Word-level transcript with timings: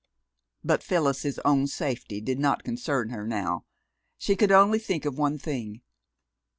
But 0.63 0.81
Phyllis's 0.81 1.37
own 1.45 1.67
safety 1.67 2.21
did 2.21 2.39
not 2.39 2.63
concern 2.63 3.09
her 3.09 3.27
now. 3.27 3.65
She 4.17 4.35
could 4.35 4.51
only 4.51 4.79
think 4.79 5.05
of 5.05 5.19
one 5.19 5.37
thing. 5.37 5.83